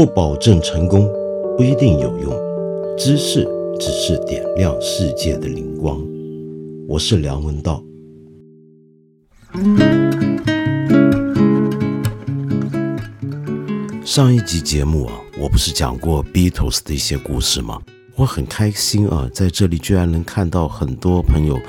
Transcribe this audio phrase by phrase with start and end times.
[0.00, 1.06] 不保证成功，
[1.58, 2.32] 不一定有用。
[2.96, 3.46] 知识
[3.78, 6.02] 只是点亮世界的灵光。
[6.88, 7.84] 我是梁文道。
[14.02, 17.78] 上一集节目啊，我不是讲过 Beatles 的一些故事吗？
[18.16, 21.60] 我很开心啊，在这里居然能看到很多朋友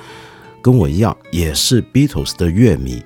[0.62, 3.04] 跟我一样，也是 Beatles 的乐迷。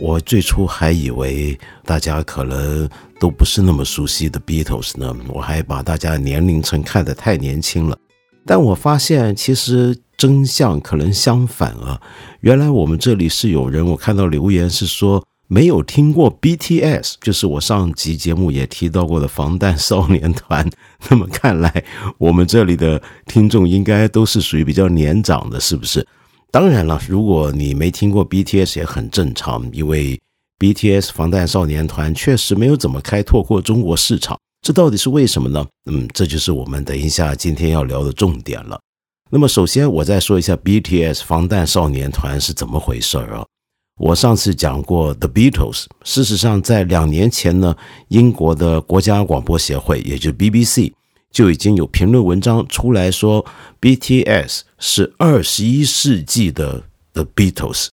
[0.00, 2.88] 我最初还以为大家可能
[3.18, 7.98] 都不是那么熟悉的 Beatles 呢，我还把大家年龄层看得太年轻了。
[8.46, 12.00] 但我发现其实真相可能相反啊！
[12.40, 20.68] 原来我们这里是有人，我看到留言是说没有听过 BTS，就是我上集节目也提到过的防弹少年团。
[21.10, 21.84] 那么看来
[22.16, 26.06] 我们这里的听众应该都是属于比较年长的，是不是？
[26.50, 30.18] 当然了，如果你没听过 BTS 也很正常，因为
[30.58, 34.38] BTS 防弹少年团确实没有怎么开拓过中国市场。
[34.62, 35.64] 这到底是为什么呢？
[35.90, 38.80] 嗯，这就是我们等一下今天要聊的重点了。
[39.30, 43.44] 那么，首先我再说一下 BTS 防弹少年团是怎么回事儿啊？
[44.00, 47.76] 我上次讲过 The Beatles，事实上在两年前呢，
[48.08, 50.92] 英国的国家广播协会，也就 BBC。
[51.30, 53.44] 就已经有评论文章出来说
[53.80, 57.88] ，BTS 是二十一世纪的 The Beatles，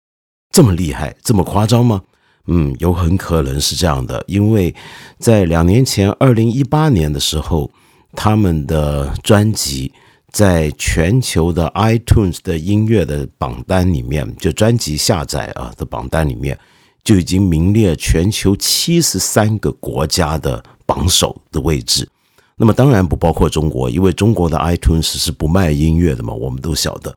[0.51, 2.03] 这么厉害，这么夸张吗？
[2.47, 4.75] 嗯，有很可能是这样的，因为
[5.19, 7.71] 在两年前，二零一八年的时候，
[8.15, 9.93] 他们的专辑
[10.33, 16.59] 在全球的 iTunes 的音乐的榜单里面，就专辑下载啊的榜单里面，
[17.05, 22.09] 就已经名列全球七十三个国家的榜首的位置。
[22.57, 27.15] 那么当然不包括中国，因为中国的 iTunes 是不卖音乐的嘛，我们都晓得。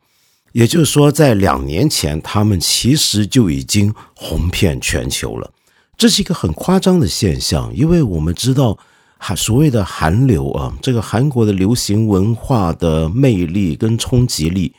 [0.53, 5.51] 也就是说，在两年前，他们其实就已经红遍全球了。
[5.97, 8.77] 这是一个很夸张的现象，因为我们知道，
[9.17, 14.73] 韩所谓的韩流啊，这个韩国的流行文化的魅力跟冲击力，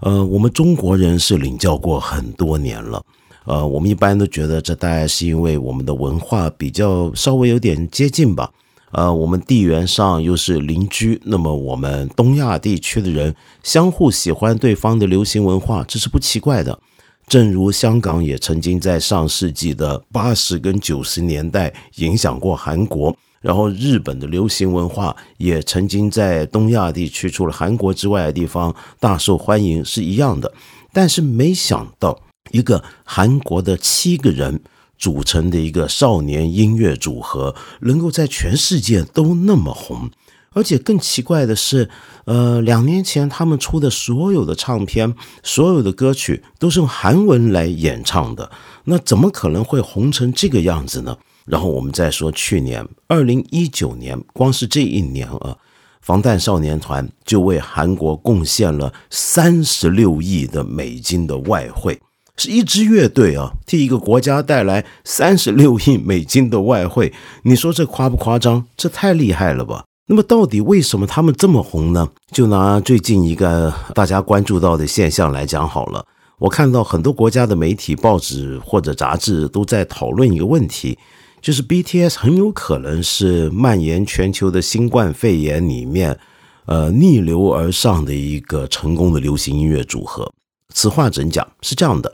[0.00, 3.02] 呃，我们中国人是领教过很多年了。
[3.46, 8.50] 呃，我们一般都觉得这大概是因为我们的文化比较稍微有点接近吧。
[8.92, 16.78] 呃，我们地缘上又是邻居，那么我们东亚地区的人相互喜欢对方的流行文化，这是不奇怪的。
[17.26, 30.50] 正如香港也曾经在上世纪的八十跟九十年代影响过韩国，然后日本的流行文化也曾经在东亚地区除了韩国之外的地方大受欢迎，是一样的。
[30.92, 32.18] 但是没想到，
[32.52, 34.60] 一个韩国的七个人。
[34.98, 40.10] 组成的一个少年音乐组合，能够在全世界都那么红，
[40.52, 41.90] 而且更奇怪的是，
[42.24, 48.50] 呃，两年前他们出的所有的唱片、所有的歌曲都是用韩文来演唱的，
[48.84, 51.16] 那怎么可能会红成这个样子呢？
[51.44, 55.56] 然后我们再说去年二零一九年，光是这一年啊，
[56.00, 62.00] 防弹少年团就为韩国贡献了三十六亿的美金的外汇。
[62.36, 67.12] 是一支乐队啊，替一个国家带来三十六亿美金的外汇，
[67.44, 68.64] 你说这夸不夸张？
[68.76, 69.84] 这太厉害了吧？
[70.08, 72.08] 那么到底为什么他们这么红呢？
[72.32, 76.04] 就拿最近一个大家关注到的现象来讲好了。
[76.38, 80.98] 我看到很多国家的媒体、报纸或者杂志都在讨论一个问题，
[81.40, 86.18] 就是 BTS 很有可能是蔓延全球的新冠肺炎里面，
[86.66, 90.30] 呃，逆流而上的一个成功的流行音乐组合。
[90.74, 91.48] 此话怎讲？
[91.62, 92.12] 是这样的。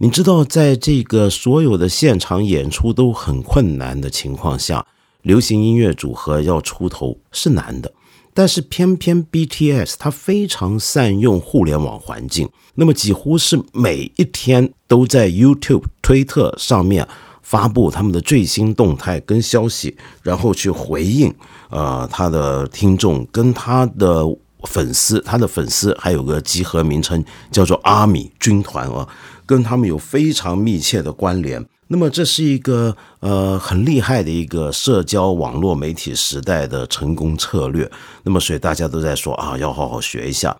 [0.00, 4.86] 你知道，在这个所有的现场演出都很困难的情况下，
[5.22, 7.92] 流行音乐组合要出头是难的。
[8.32, 17.08] 但是偏偏 BTS 它非常善用互联网环境，那么几乎是每一天都在 YouTube、推特上面
[17.42, 21.34] 发布他们的最新动态跟消息，然后去回应
[21.70, 24.24] 呃他的听众跟他的
[24.62, 29.08] 粉丝，他的粉丝还有个集合名称叫做阿米军团啊。
[29.48, 37.90] 跟他们有非常密切的关联，那么这是一个呃很厉害的一个社交网络媒体时代的成功策略。
[38.24, 40.54] 那么所以大家都在说啊，要好好学一下。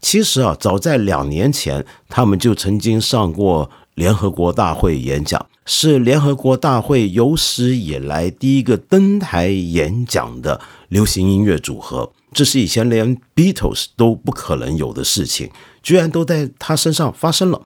[0.00, 12.10] 其实啊，早在两年前，他们就曾经上过联合国大会演讲，是联合国大会有史以来第一个登台演讲的流行音乐组合。
[12.32, 15.48] 这是以前连 Beatles 都不可能有的事情，
[15.80, 17.62] 居然都在他身上发生了。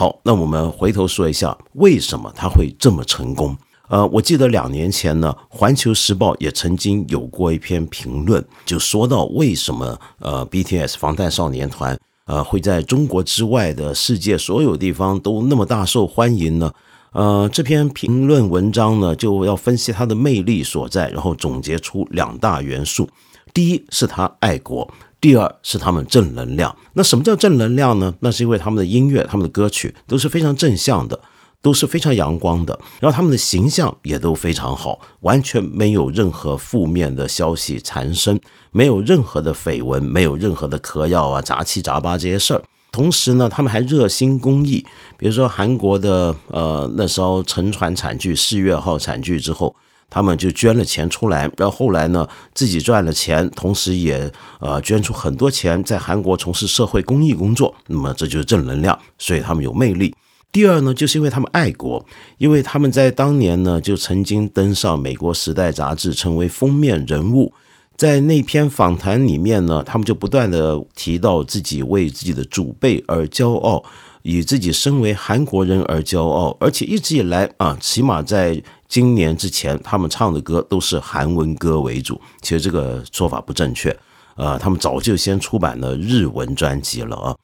[0.00, 3.54] 好，那我们回头说一下，为什么他会这么成功？
[3.90, 16.72] 呃，我记得两年前呢，《环球时报》也曾经有过一篇评论，就说到为什么呃，BTS 防弹少年团呃会在中国之外的世界所有地方都那么大受欢迎呢？
[17.12, 23.06] 呃，这篇评论文章呢，就要分析它的魅力所在，然后总结出两大元素：
[23.52, 26.74] 第一是他爱国，第二是他们正能量。
[26.94, 28.14] 那什么叫正能量呢？
[28.20, 31.20] 那是因为他们的音乐、他们的歌曲都是非常正向的，
[31.60, 42.62] 都是非常阳光的，然后他们的形象也都非常好，完全没有任何负面的消息缠身，没有任何的绯闻，没有任何的嗑药啊、杂七杂八这些事儿。
[42.92, 44.84] 同时呢，他们还热心公益，
[45.16, 49.76] 比如说韩国的呃那时候沉船惨剧四月号惨剧之后，
[50.10, 60.14] 他们就捐了钱出来，然后后来呢自己赚了钱，同时也呃捐出很多钱在韩国从事社会公益工作，那么这就是正能量，所以他们有魅力。
[60.52, 62.04] 第二呢，就是因为他们爱国，
[62.38, 67.52] 因为他们在当年呢就曾经登上美国《时代》杂志，成为封面人物。
[67.96, 73.84] 在那篇访谈里面呢，他们就不断的提到自己为自己的祖辈而骄傲，
[74.22, 78.60] 以自己身为韩国人而骄傲，而且一直以来啊，起码在
[78.90, 82.20] 今年之前，他们唱的歌都是韩文歌为主。
[82.42, 83.96] 其实这个说法不正确，
[84.34, 87.36] 呃，他们早就先出版了日文专辑了啊。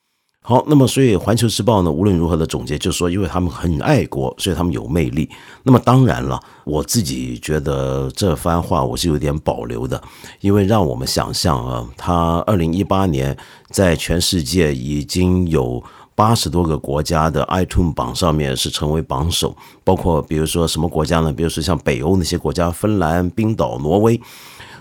[0.43, 5.29] 好，那么所以《环球时报》呢，无论如何的总结，就是说，因为他们很爱国，所以他们有魅力。
[5.65, 10.01] 那么当然了，我自己觉得这番话我是有点保留的，
[10.41, 13.37] 因为让我们想象啊，他二零一八年
[13.71, 15.83] 在全世界已经有
[16.17, 21.33] 八十多个国家的 iTunes 榜上面是成为榜首，包括比如说什么国家呢？
[21.33, 24.21] 比如说像北欧那些国家，芬兰、冰岛、挪威，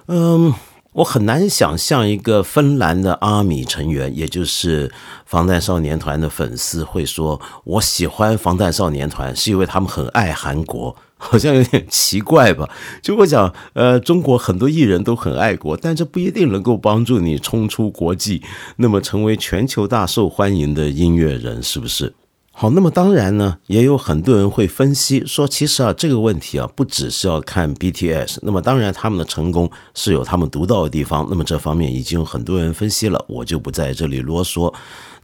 [0.07, 0.51] 嗯。
[0.95, 4.89] 我很难想象一个芬兰的阿米成员，也就是
[5.25, 12.69] 防弹少年团的粉丝，会说：“我喜欢防弹少年团，是因为他们很爱韩国。”好像有点奇怪吧？
[13.01, 18.41] 就我讲，呃，中国很多艺人都很爱国，但这不一定能够帮助你冲出国际，
[18.77, 22.13] 那么成为全球大受欢迎的音乐人，是不是？
[22.57, 28.37] 好，那么当然呢，也有很多人会分析说，其实啊，这个问题啊，不只是要看 BTS。
[28.41, 31.27] 那么当然，他们的成功是有他们独到的地方。
[31.29, 34.73] 那么这方面已经有很多人分析了，我就不在这里啰嗦。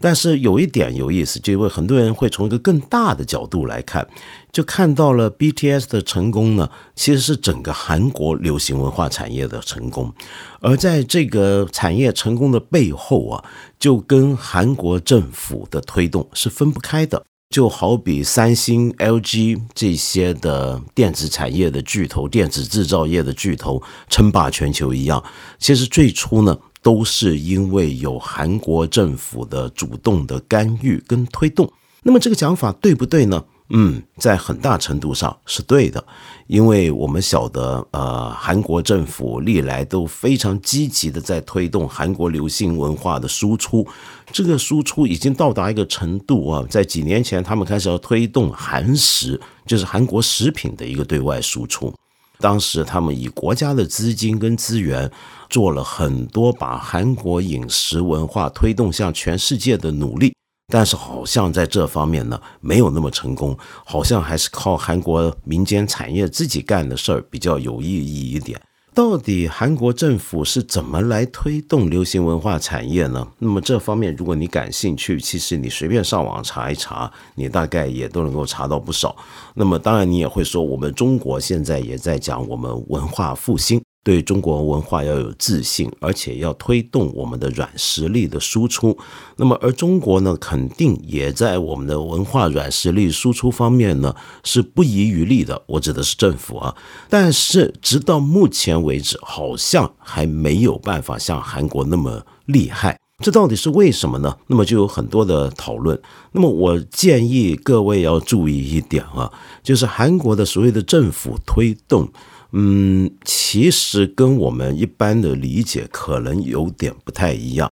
[0.02, 4.08] 但是有一点有意思，就因为很多人会从一个更大的角度来看，
[4.52, 10.12] 就看到了 BTS 的成功呢，其实是整个韩国流行文化产业的成功。
[10.60, 13.46] 而在这个产业成功的背后啊，
[13.80, 17.24] 就跟韩国政府的推动是分不开的。
[17.50, 25.22] 就好比三星、LG 这些的电子产业的巨头、电子制造业的巨头称霸全球一样，
[25.60, 26.58] 其实最初呢。
[26.82, 31.72] 都是因为有韩国政府的主动的干预跟推动，
[32.04, 33.44] 那么这个讲法对不对呢？
[33.74, 36.04] 嗯，在很大程度上是对的，
[36.48, 43.88] 因为我们晓得，呃，韩国政府历来都非常积极的在推动韩国流行文化的输出，
[44.34, 51.94] 这个输出已经到达一个程度啊，在几年前他们开始要推动韩食，就是韩国食品的一个对外输出。
[52.42, 55.10] 当时他们以国家的资金跟资源
[55.52, 60.34] 做了很多把韩国饮食文化推动向全世界的努力，
[60.70, 63.56] 但是好像在这方面呢没有那么成功，
[63.86, 68.60] 好像还是靠韩国民间产业自己干的事儿比较有意义一点。
[68.94, 73.28] 到底韩国政府是怎么来推动流行文化产业呢？
[73.40, 79.16] 那么这方面，如果你感兴趣，其实你随便上网查一查，你大概也都能够查到不少。
[79.54, 83.82] 那么当然，你也会说，我们中国现在也在讲我们文化复兴。
[84.04, 88.98] 对中国文化要有自信，而且要推动我们的软实力的输出。
[89.38, 95.62] 那么，而中国呢，肯定也在我们的文化软实力输出方面呢是不遗余力的。
[95.68, 96.76] 我指的是政府啊，
[97.10, 103.00] 但是直到目前为止，好像还没有办法像韩国那么厉害。
[103.24, 104.36] 这到底是为什么呢？
[104.48, 106.02] 那么就有很多的讨论。
[106.32, 109.32] 那么我建议各位要注意一点啊，
[109.62, 112.12] 就是韩国的所谓的政府推动。
[112.54, 117.70] 嗯，其实跟我们一般的理解可能有点不太一样。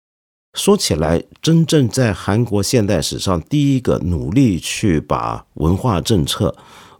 [0.54, 6.54] 说起来，真正在韩国现代史上第一个努力去把文化政策、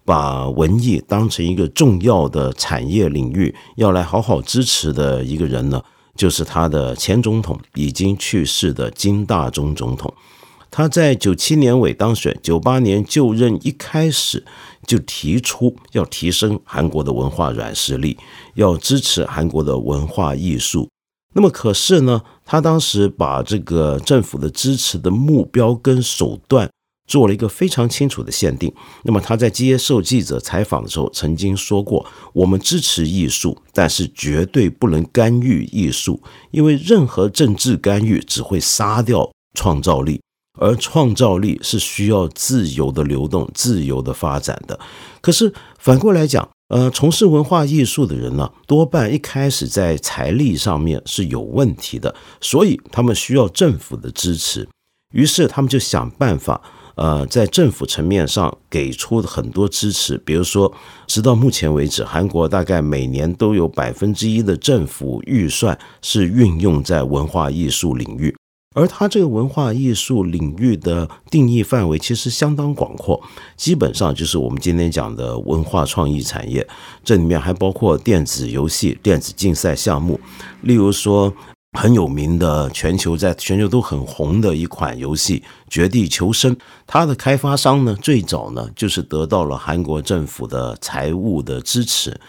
[0.04, 5.82] 把文艺当成一个重要的产业领域，要来好好支持的一个人呢，
[6.16, 10.12] 就是他的前总统，已经去世的金大中总统。
[10.74, 14.42] 他在九七年尾当选，九八年就任，一开始
[14.86, 18.16] 就提出要提升韩国的文化软实力，
[18.54, 20.88] 要支持韩国的文化艺术。
[21.34, 26.70] 那么，可是呢，他当时把这个政府的支持的目标跟手段
[27.06, 28.72] 做了一个非常清楚的限定。
[29.02, 40.18] 那么，他在接受记者采访的时候曾经说过：“我们支持艺术，但是绝对不能干预艺术，因为任何政治干预只会杀掉创造力。”
[40.60, 44.78] 而创造力是需要自由的流动、自由的发展的。
[45.20, 54.68] 可是反过来讲，呃，从事文化艺术的人呢，多半一开始在财力上面是有问题的，所以他们需要政府的支持。
[55.14, 56.60] 于是他们就想办法，
[56.94, 60.16] 呃，在政府层面上给出很多支持。
[60.18, 60.72] 比如说，
[61.06, 68.34] 直到目前为止，韩国大概每年都有百分之一的政府预算是运用在文化艺术领域。
[68.74, 73.22] 而它这个文化艺术领域的定义范围其实相当广阔，
[73.56, 76.66] 基本上就是我们今天讲的文化创意产业。
[77.04, 80.18] 这里面还包括电子游戏、电子竞赛项目，
[80.62, 81.32] 例如说
[81.78, 86.54] 很有名的、全球在全球都很红的一款游戏《绝地求生》，
[86.86, 92.20] 它的开发商呢，最早呢就是得到了韩国政府的财务的支持。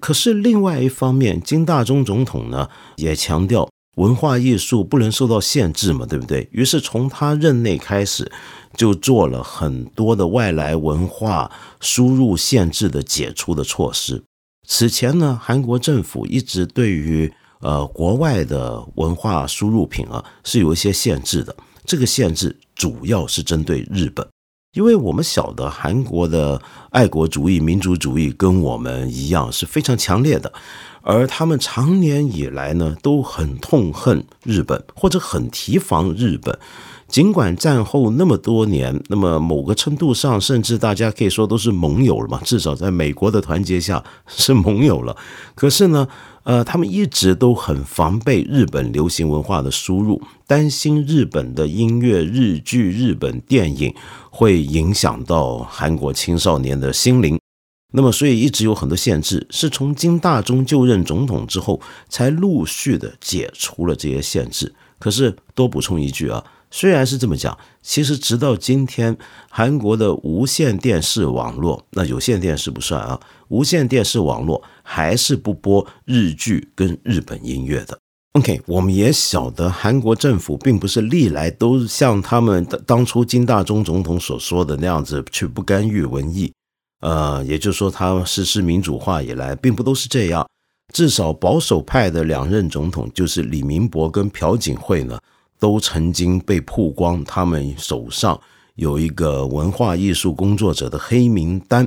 [0.00, 3.68] 可是另外一方面，金大中总统呢也强调。
[3.96, 6.48] 文化艺术不能受到限制嘛，对不对？
[6.52, 8.30] 于是从他任内开始，
[8.74, 11.50] 就做了很多的外来文化
[11.80, 14.22] 输入限制的解除的措施。
[14.68, 21.54] 此前呢，韩国政府一直对于呃国外的文化输入品啊是有一些限制的。
[21.86, 24.26] 这个限制主要是针对日本，
[24.74, 26.60] 因为我们晓得韩国的
[26.90, 30.52] 爱国主义、民族主义跟我们一样是非常强烈的。
[31.08, 36.58] 而他们长年以来呢，都很痛恨日本，或者很提防日本。
[37.06, 45.16] 尽管战后那么多年，那么某个程度上，甚至大家可以说都是盟友了嘛，至少在美国的团结下是盟友了。
[45.54, 46.08] 可是呢，
[46.42, 53.94] 呃，他们一直都很防备日本流行文化的输入，担心日本的音乐、日剧、日本电影
[54.30, 57.38] 会影响到韩国青少年的心灵。
[57.96, 64.74] 那么，所以一直有很多限制，是从金大中就任总统之后，才陆续的解除了这些限制。
[64.98, 69.16] 可是多补充一句啊，虽然是这么讲，其实直到今天，
[69.48, 77.98] 韩国的无线电视网络，那有线电视不算啊，无线电视网络还是不播日剧跟日本音乐的。
[78.32, 86.52] OK，我们也晓得韩国政府并不是历来都像他们当初金大中总统所说的那样子去不干预文艺。
[87.00, 90.46] 呃，也就是说，他实施民主化以来，并不都是这样。
[90.92, 95.18] 至少保守派的两任总统，就是李明博跟朴槿惠呢，
[95.58, 98.40] 都曾经被曝光，他们手上
[98.76, 101.86] 有一个文化艺术工作者的黑名单。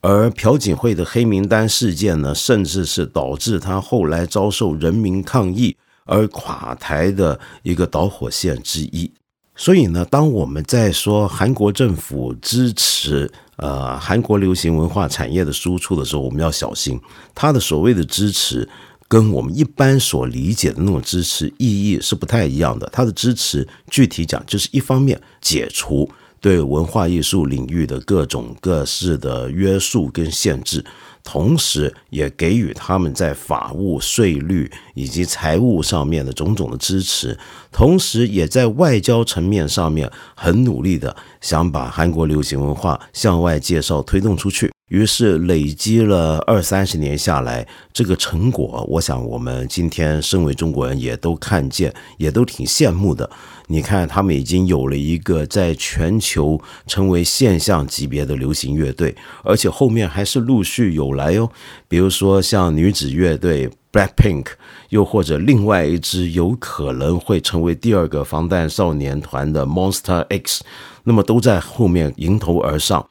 [0.00, 9.12] 而朴槿惠的黑名单事件呢，甚至是导致他后来遭受人民抗议而垮台的一个导火线之一。
[9.56, 17.00] 所以呢，当我们在说韩国政府支持呃韩国流行文化产业的输出的时候，我们要小心，
[17.34, 18.68] 他的所谓的支持
[19.08, 22.86] 跟我们一般所理解的那种支持意义是不太一样的。
[22.92, 26.08] 他的支持具体讲，就是一方面解除
[26.38, 30.84] 对文化艺术领域的各种各式的约束跟限制。
[31.26, 37.36] 同时，也给予他们在法务、税率以及财务上面的种种的支持，
[37.72, 44.75] 同时也在外交层面上面很努力的想把韩国流行文化向外介绍、推动出去。
[44.88, 53.28] 于是累积了二三十年下来，这个成果，我想我们今天身为中国人也都看见，也都挺羡慕的。
[53.66, 59.12] 你看，他们已经有了一个在全球成为现象级别的流行乐队，
[59.42, 61.50] 而且后面还是陆续有来哦。
[61.88, 64.46] 比如说像女子乐队 Blackpink，
[64.90, 70.62] 又或者另外一支有可能会成为第二个防弹少年团的 Monster X，
[71.02, 73.04] 那么都在后面迎头而上。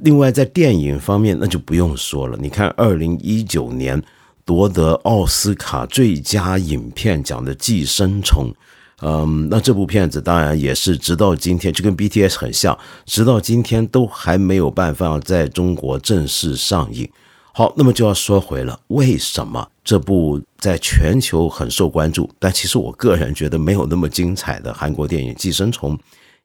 [0.00, 2.36] 另外，在电影方面，那就不用说了。
[2.40, 4.02] 你看，二零一九年
[4.44, 8.50] 夺得奥斯卡最佳影片奖的《寄生虫》。
[9.00, 17.08] 嗯，那这部片子当然也是直到今天就跟 BTS 很像，直到今天都还没有办法在中国正式上映。
[17.52, 25.96] 好，那么就要说回了，为什么这部在全球很受关注，但其实我个人觉得没有那么精彩的韩国电影《寄生虫》，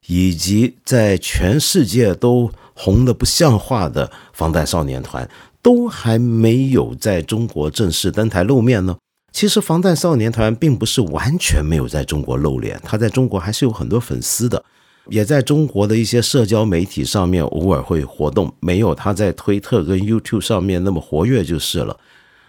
[0.07, 5.29] 以及在全世界都红的不像话的防弹少年团，
[5.61, 8.95] 都还没有在中国正式登台露面呢？
[9.33, 14.63] 其实防弹少年团并不是完全没有在中国露脸，他在中国还是有很多粉丝的，
[15.09, 21.97] 也在中国的一些社交媒体上面偶尔会活动，没有他在推特跟 YouTube 上面那么活跃就是了。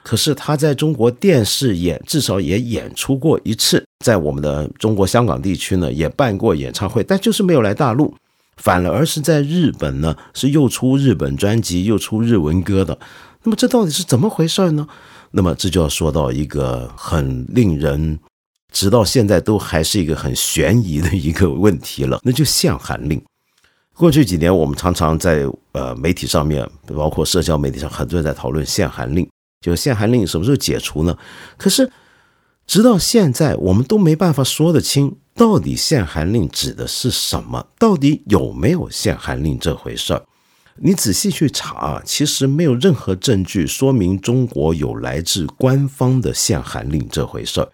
[0.04, 8.14] 可是他在中国电视演至少也演出过一次，在我们的中国香港地区呢也办过演唱会，但就是没有来大陆，
[8.62, 12.99] 反而是在日本呢是又出日本专辑又出日文歌的。
[13.43, 14.87] 那么这到底是怎么回事呢？
[15.33, 18.19] 那么这就要说到一个很令人
[18.73, 23.21] 直到现在都还是一个很悬疑的一个问题了， 那就限韩令。
[23.95, 29.29] 过去几年，我们常常在呃媒体上面，包括社交媒体上，很多人在讨论限韩令，
[29.61, 31.17] 就限韩令什么时候解除呢？
[31.57, 31.90] 可是
[32.67, 37.66] 直到现在，我们都没办法说得清，到底限韩令指的是什么？
[37.78, 40.23] 到底有没有限韩令这回事儿？
[40.76, 47.70] 你仔细去查，其实没有任何证据说明中国有来自官方的限韩令这回事儿。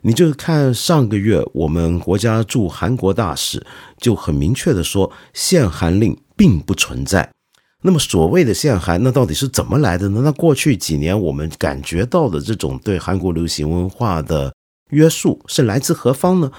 [0.00, 3.66] 你就看上个月我们国家驻韩国大使
[3.98, 7.30] 就很明确的说，限韩令并不存在。
[7.82, 10.22] 那么所谓的限韩，那到底是怎么来的呢？
[10.24, 14.54] 那过去几年我们感觉到的这种对韩国流行文化的
[14.88, 16.50] 约束是来自何方呢？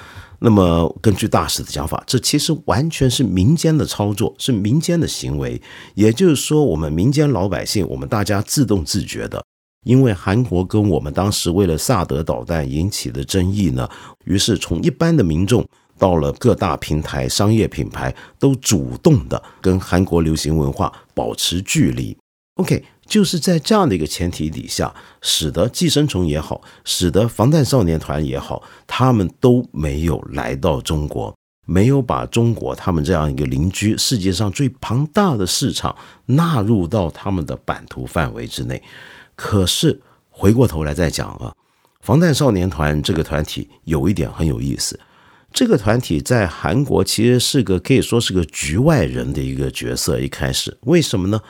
[0.43, 5.61] 那么根据大使的讲法，这其实完全是民间的操作，是民间的行为。
[5.93, 9.43] 也就是说，我们民间老百姓，我们大家自动自觉的。
[9.85, 13.87] 因为韩国跟我们当时为了萨德导弹引起的争议呢，
[14.25, 15.63] 于是从一般的民众
[15.97, 22.17] 到了各大平台、商业品牌，都主动的跟韩国流行文化保持距离。
[22.55, 35.93] OK，就是在这样的一个前提底下，使得寄生虫也好，使得防弹少年团也好，他们都没有来到中国，没有把中国他们这样一个邻居、世界上最庞大的市场
[36.27, 38.81] 纳入到他们的版图范围之内。
[39.35, 39.99] 可是
[40.29, 41.53] 回过头来再讲啊，
[41.99, 44.97] 防弹少年团这个团体有一点很有意思，
[45.51, 50.17] 这个团体在韩国其实是个可以说是个局外人的一个角色。
[50.17, 51.41] 一开始为什么呢？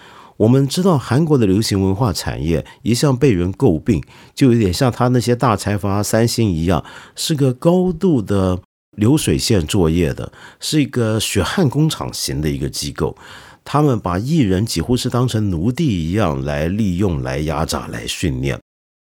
[0.41, 6.83] 我们知道韩国的流行文化产业一向被人诟病，就有点像他那些大财阀三星一样，
[7.15, 8.59] 是个高度的
[8.97, 13.15] 流水线作业的，是一个血汗工厂型的一个机构。
[13.63, 18.59] 他们把艺人几乎是当成奴隶一样来利用、来压榨、来训练。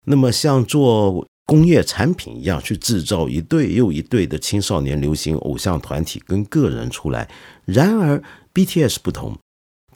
[0.05, 7.27] 那么，像做工业产品一样去制造一对又一对的青少年流行偶像团体跟个人出来。
[7.65, 8.23] 然而
[8.53, 9.37] ，BTS 不同。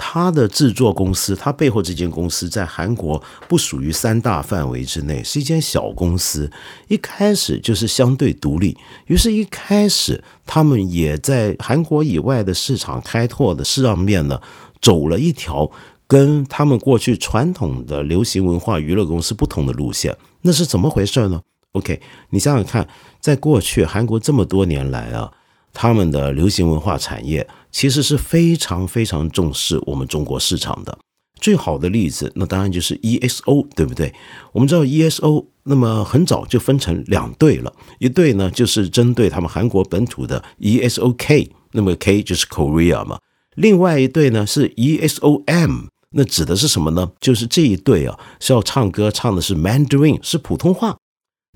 [0.02, 6.50] 他的制作公司，他背后这间公司在韩国不属于三大范围之内，是一间小公司。
[6.88, 14.40] 一开始就是相对独立，于是一开始他们也在韩国以外的市场开拓的上面呢，
[14.82, 15.70] 走了一条
[16.08, 20.16] 跟他们过去传统的流行文化娱乐公司不同的路线。
[20.44, 21.42] 那是怎么回事呢
[21.74, 22.88] ？OK，你想想看，
[23.20, 25.30] 在过去韩国这么多年来啊。
[25.74, 30.98] 他们的流行文化产业其实是非常非常重视我们中国市场的。
[31.40, 34.14] 最好的例子，那当然就是 ESO，对不对？
[34.52, 43.20] 我们知道 ESO，那么很早就分成两队了，一队呢就是针对他们韩国本土的 ESOK，那么 K 就是 Korea 嘛。
[43.56, 47.10] 另外一队呢是 ESOM，那指的是什么呢？
[47.22, 50.98] 就是这一队啊是要唱歌，唱的是 Mandarin，是普通话。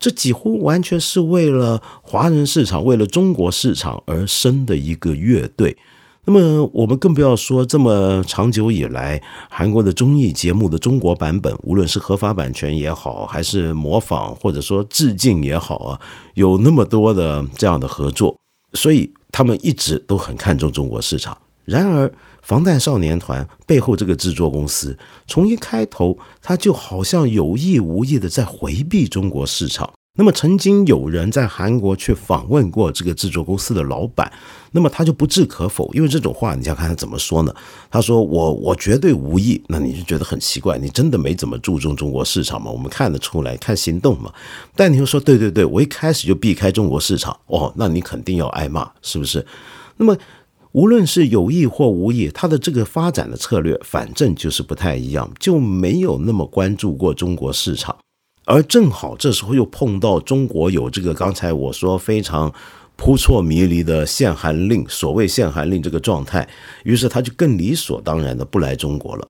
[0.03, 5.77] 这几乎完全是为了华人市场、为了中国市场而生的一个乐队。
[6.25, 16.01] 那么，我们更不要说这么长久以来，韩国的综艺节目的中国版本，无论是合法版权也好，还是模仿或者说致敬也好啊，
[16.33, 18.37] 有那么多的这样的合作，
[18.73, 21.37] 所以他们一直都很看重中国市场。
[21.63, 22.11] 然而，
[22.43, 24.95] 防弹少年团背后这个制作公司，
[25.27, 29.91] 从一开头他就好像有意无意的在回避中国市场。
[30.15, 34.31] 那么，曾经有人在韩国去访问过这个制作公司的老板，
[34.69, 37.55] 那么他就不置可否，因为这种话，你要看他怎么说呢？
[37.89, 42.69] 他说：“我我绝对无意。”那你就觉得很奇怪，你真的没怎么注重中国市场吗？
[42.69, 44.31] 我们看得出来，看行动嘛。
[44.75, 49.43] 但你又说：“对对对，我一开始就避开中国市场。”哦，那你肯定要挨骂，是不是？
[49.97, 50.15] 那么。
[50.73, 57.95] 无论是有意或无意，他的这个发展的策略，反正就是不太一样，就没有那么关注过中国市场。
[58.45, 62.51] 而正好这时候又碰到中国有这个刚才我说非常
[62.95, 66.49] 扑朔迷离的限韩令，所谓限韩令这个状态，
[66.83, 69.27] 于是他就更理所当然的不来中国了。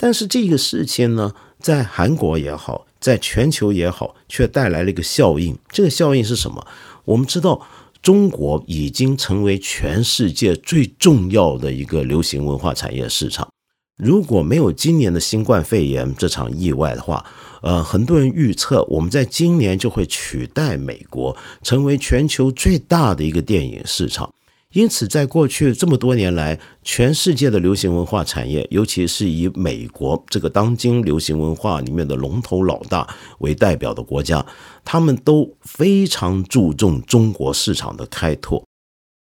[0.00, 5.58] 但是这个事情呢，在韩国也好，在全球也好，却带来了一个效应。
[5.68, 6.66] 这个效应是什么？
[7.04, 7.60] 我们知道。
[8.02, 13.48] 中国已经成为全世界最重要的一个流行文化产业市场。
[13.96, 17.26] 如果没有今年的新冠肺炎这场意外的话，
[17.62, 24.32] 呃，很多人预测我们在今年就会取代美国，成为全球最大的一个电影市场。
[24.78, 33.04] 因此，在过去这么多年来，全世界的流行文化产业，尤其是以美国这个当今流行文化里面的龙头老大
[33.40, 34.46] 为代表的国家，
[34.84, 38.62] 他们都非常注重中国市场的开拓。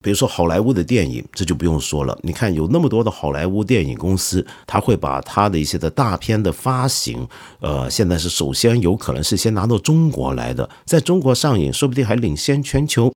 [0.03, 2.19] 比如说好莱坞的电影，这就不用说了。
[2.23, 7.29] 你看有那么多的好莱坞电影公司，他会把他的一些的大片的发行，
[7.61, 13.13] 呃，现在是首先有可能是先拿到中国来的，在中国上映，说不定还领先全球。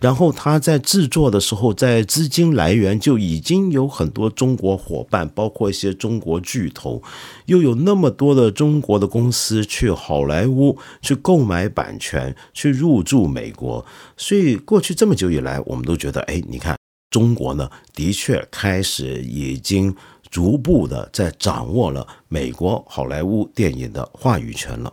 [0.00, 7.02] 然后他在制作的时候，在资金来源就已经有很多中国伙伴，包括一些中国巨头，
[7.46, 13.86] 又有那么多的中国的公司去好莱坞去购买版权，去入驻美国。
[14.16, 16.76] 所以过去这么久以来，我们都觉得，哎，你看
[17.08, 19.94] 中国呢，的确开始已经
[20.28, 24.92] 逐步的在掌握了美国好莱坞电影的话语权了。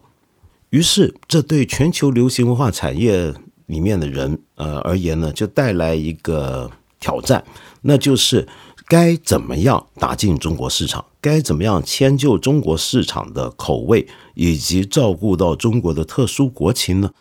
[0.69, 3.33] 于是，这对全球流行文化产业。
[3.71, 7.41] 里面的人，呃而言呢，就带来一个挑战，
[7.81, 8.45] 那就是
[8.88, 14.05] 该怎么样打进中国市场，该怎么样迁就中国市场的口味，
[14.36, 17.12] 以及照顾到中国的特殊国情呢？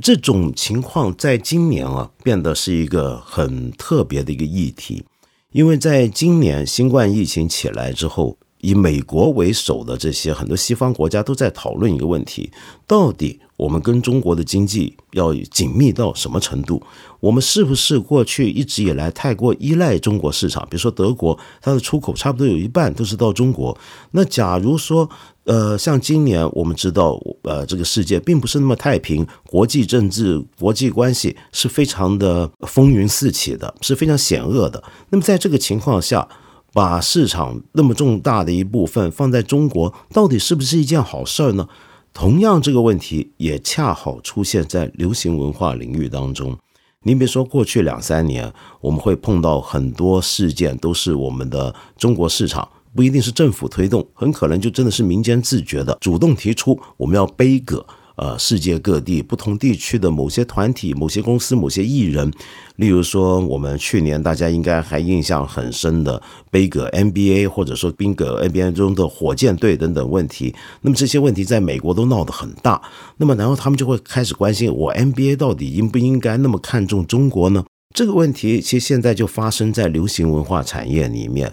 [0.00, 5.04] 这种情况在今年啊，变得是一个很特别的一个议题，
[5.52, 8.38] 因为在今年新冠疫情起来之后。
[8.64, 12.50] 以美国为首的这些很多西方国家都在讨论一个问题：
[12.86, 16.82] 到底我们跟中国的经济要紧密到什么程度？
[17.20, 20.62] 我们是不是过去一直以来太过依赖中国市场？
[20.70, 23.76] 比如说德国，它的出口差不多有一半都是到中国。
[24.12, 25.08] 那假如说，
[25.44, 34.82] 呃，像今年我们知道，呃，这个世界并不是那么太平，国际政治、国际关系是非常的风云四起的，是非常险恶的。
[35.10, 36.26] 那么在这个情况下，
[36.74, 41.68] 把市场那么重大的一部分放在中国，到底是不是一件好事儿呢？
[42.12, 46.58] 同样，这个问题也恰好出现在流行文化领域当中。
[47.04, 57.86] 您别说，过去两三年，我们会碰到很多事件，都是我们的中国市场不一定是政府推动，很可能就真的是民间自觉的，主动提出我们要背个。
[58.16, 62.32] 呃，世界各地不同地区的某些团体、某些公司、某些艺人，
[62.76, 70.54] 例如说，我们去年大家应该还印象很深的杯葛 NBA，或者说宾葛 NBA 中的火箭队等等问题。
[70.82, 72.80] 那么这些问题在美国都闹得很大。
[73.16, 77.64] 那么然后他们就会开始关心，我 NBA 到底应不应该那么看重中国呢？
[77.92, 81.52] 这个问题其实现在就发生在流行文化产业里面。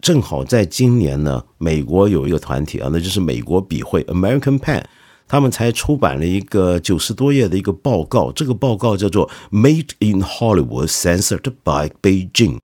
[0.00, 4.82] 正好在今年呢，美国有一个团体啊，那就是美国笔会 American Pen。
[5.26, 12.56] 他们才出版了一个九十多页的一个报告，这个报告叫做《Made in Hollywood Censored by Beijing》，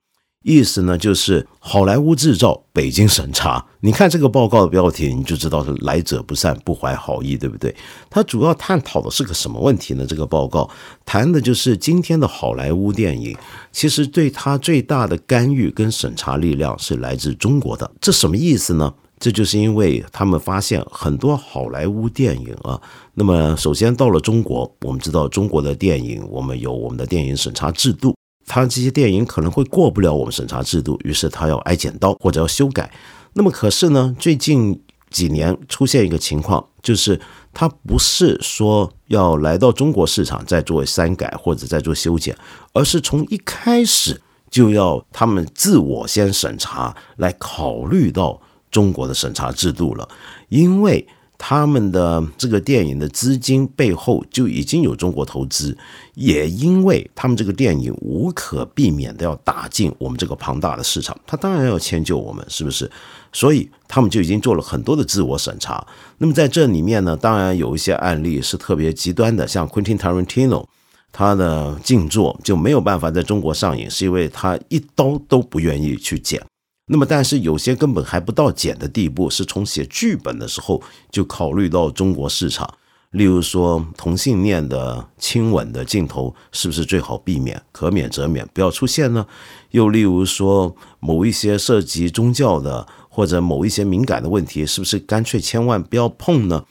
[0.45, 3.65] 意思呢就是好莱坞制造，北京审查。
[3.81, 7.75] 你看这个报告的标题，你就知道是来者不善，不怀好意，对不对？
[8.11, 10.05] 它主要探讨的是个什么问题呢？
[10.07, 10.69] 这个报告
[11.05, 13.37] 谈的就是今天的好莱坞电影，
[13.73, 17.91] 其实对它最大的干预跟审查力量是来自中国的。
[18.01, 18.93] 这什么意思呢？
[19.21, 22.81] 这就是因为他们发现很多好莱坞电影啊，
[23.15, 28.15] 那么首先到了中国，我们知道中国的电影，我们有我们的电影审查制度，
[28.47, 32.89] 他这些电影可能会过不了我们审查制度，于是他要挨剪刀或者要修改。
[33.33, 37.21] 那么可是呢，最近几年出现一个情况，就是
[37.53, 42.37] 他不是说要来到中国市场再做删改或者再做修剪，
[42.73, 48.41] 而是从一开始就要他们自我先审查，来考虑到。
[48.71, 50.09] 中国的审查制度了，
[50.49, 51.07] 因为
[51.41, 55.79] 他们的这个电影的资金背后就已经有中国投资，
[56.15, 62.91] 也因为他们这个电影无可避免的要打进我们这个庞大的市场，他当然要迁就我们，是不是？
[63.33, 65.87] 所以他们就已经做了很多的自我审查。
[66.19, 70.65] 那么在这里面呢，当然有一些案例是特别极端的，像 Quentin Tarantino，
[71.13, 76.43] 他的静坐就没有办法在中国上映，是因为他一刀都不愿意去剪。
[76.91, 82.69] 那么，但是有些根本还不到剪的地步，是从写剧本的时候就考虑到中国市场。
[83.13, 89.27] 例如说，同性恋的亲吻的镜头是不是最好避免，可免则免，不要出现呢？
[89.71, 96.65] 又例如说，某一些涉及宗教的或者某一些敏感的问题，是不是干脆千万不要碰呢？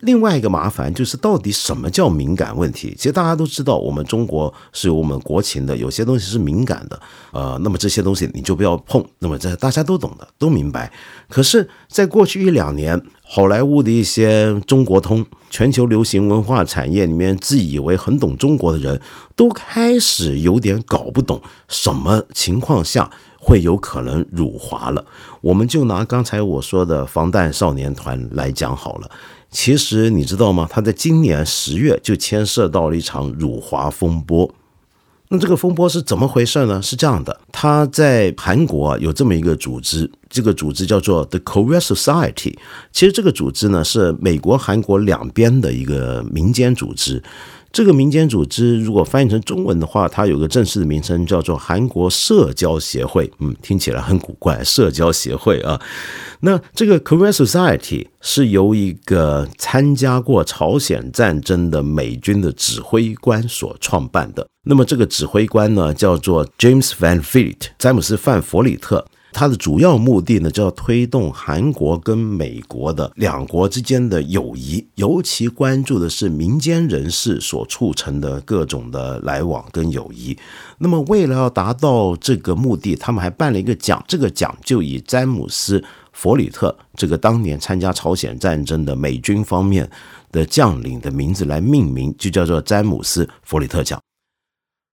[0.00, 2.94] 另外一个麻烦就是，到底什么叫敏感问题？
[2.96, 7.00] 其实大家都知道，我们中国是有我们国情的，有些东西是敏感的，
[7.32, 9.04] 呃，那么这些东西你就不要碰。
[9.18, 10.92] 那么这大家都懂的，都明白。
[11.28, 19.00] 可是，在过去一两年，好莱坞的一些中国通、全球流行文化产业里面自以为很懂中国的人，
[19.34, 25.04] 都开始有点搞不懂什么情况下会有可能辱华了。
[25.40, 29.10] 我们就拿刚才我说的防弹少年团来讲好了。
[29.50, 30.68] 其实你知道吗？
[30.70, 34.54] 他在今年十月就牵涉到了一场辱华风波。
[35.30, 36.80] 那这个风波是怎么回事呢？
[36.80, 42.54] 是这样的，他在韩国有这么一个组织，这个组织叫做 The Korea Society。
[42.92, 47.22] 其实这个组织呢是美国、韩国两边的一个民间组织。
[47.70, 53.30] 这个民间组织如果翻译成中文的话，它有个正式的名称叫做韩国社交协会。
[53.40, 55.80] 嗯，听起来很古怪，社交协会啊。
[56.40, 64.46] 那这个 Korean Society 是由一个参加过朝鲜战争的美军的指挥官所创办的。
[64.64, 69.04] 那么这个指挥官呢，叫做 James Van Fleet，詹姆斯·范弗里特。
[69.32, 80.36] 他的主要目的呢，就要推动韩国跟美国的两国之间的友谊，尤其关注的是民间人士所促成的各种的来往跟友谊。
[80.78, 85.84] 那么为了要达到这个目的，他们还办了一个奖，这个奖就以詹姆斯。
[86.10, 89.88] 弗里特这个当年参加朝鲜战争的美军方面
[90.32, 94.00] 的将领的名字来命名，就叫做詹姆斯·弗里特奖。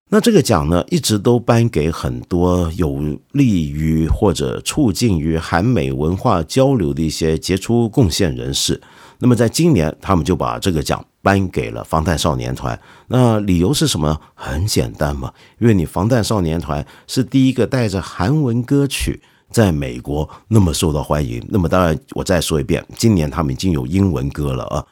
[0.09, 2.99] 那这个奖呢，一直都颁给很多有
[3.31, 8.79] 利于或者促进于韩美文化交流的一些杰出贡献人士。
[9.19, 12.79] 那么在今年，他们就把这个奖颁给了防弹少年团。
[13.07, 14.19] 那理由是什么？
[14.35, 19.21] 很简单嘛，因为你防弹少年团是第一个带着韩文歌曲。
[19.51, 24.85] 在美国那么受到欢迎，那么当然我再说一遍，今年他们已经有英文歌了啊，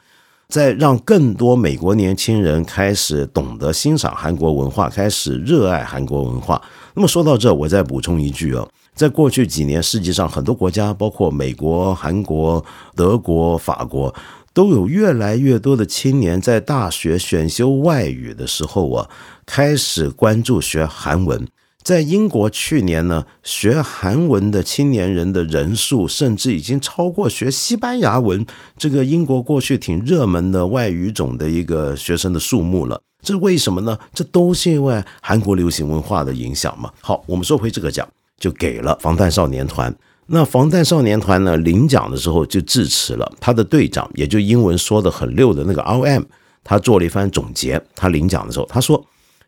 [0.48, 6.60] 在让更多美国年轻人开始懂得欣赏韩国文化，开始热爱韩国文化。
[6.94, 14.14] 那么说到这，我再补充一句啊，在过去几年，世界上很多国家，包括美国、韩国、德国、法国，
[14.52, 19.08] 都有越来越多的青年在大学选修外语的时候啊，
[19.44, 21.46] 开始关注学韩文。
[21.84, 28.46] 在英国去年呢，学韩文的青年人的人数，甚至已经超过学西班牙文
[28.78, 32.98] 这个英国过去挺热门的外语种的一个学生的数目了。
[33.20, 33.98] 这为什么呢？
[34.14, 36.90] 这都是因为韩国流行文化的影响嘛。
[37.02, 39.94] 好，我们说回这个奖，就给了防弹少年团。
[40.28, 43.30] 那防弹少年团呢，领奖的时候就致辞了。
[43.38, 46.22] 他的队长，也就英文说的很溜的那个 R.M，
[46.62, 47.82] 他做了一番总结。
[47.94, 49.04] 他领奖的时候，他说。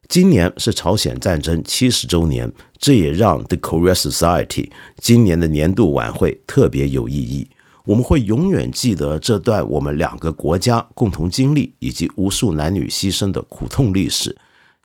[0.08, 7.48] 今年是朝鲜战争七十周年，这也让 The Korea Society 今年的年度晚会特别有意义。
[7.84, 14.36] 我们会永远记得这段我们两个国家共同经历以及无数男女牺牲的苦痛历史。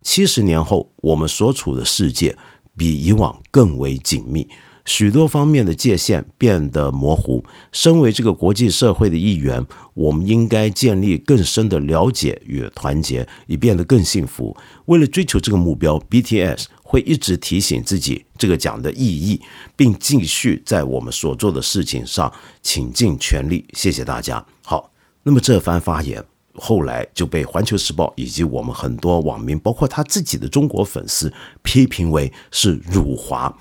[0.02, 2.36] 七十年后，我们所处的世界
[2.76, 4.48] 比以往更为紧密。
[4.94, 7.46] 许多方面的界限变得模糊。
[7.72, 14.54] 身为这个国际社会的一员，我们应该建立更深的了解与团结，以变得更幸福。
[14.88, 19.40] 为了追求这个目标，BTS 会一直提醒自己这个奖的意义，
[19.78, 22.30] 并继续在我们所做的事情上
[22.62, 23.64] 倾尽全力。
[23.72, 24.46] 谢谢大家。
[24.66, 24.92] 好，
[25.24, 26.22] 那么这番发言
[26.56, 31.32] 后来就被《环球时报》以及我们很多网民，包括他自己的中国粉丝
[31.64, 33.58] 批评为是辱华。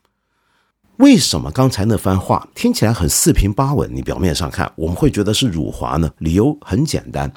[1.01, 3.91] 为什么刚才那番话听起来很四平八稳？
[3.95, 6.11] 你表面上看，我们会觉得是辱华呢？
[6.19, 7.33] 理由很简单，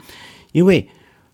[0.51, 0.89] 因为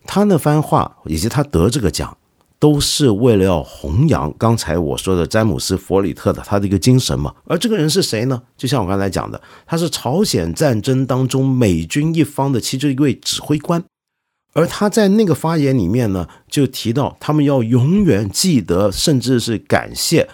[0.05, 2.15] 他那番话以及他得这个奖，
[2.59, 7.33] 都是为了要弘扬刚才我说的詹姆斯·弗里特的他的一个精神嘛。
[7.45, 8.39] 而这个人是谁呢？
[8.55, 13.83] 就像我刚才讲的，他是朝鲜战争当中美军一方的其中一位指挥官，
[14.53, 20.29] 而他在那个发言里面呢，就提到他们要永远记得，甚至是感谢。